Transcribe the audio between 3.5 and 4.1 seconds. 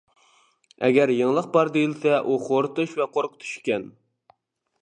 ئىكەن!